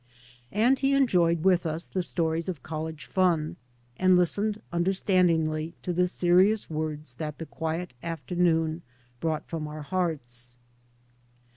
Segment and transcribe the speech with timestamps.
[0.51, 3.55] And be enjoyed with us the stories of college fun,
[3.97, 8.81] and listened understandingly to the serious words that the quiet afternoon
[9.19, 10.57] brought from our hearts.